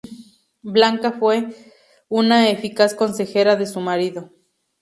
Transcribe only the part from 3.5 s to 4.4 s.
de su marido.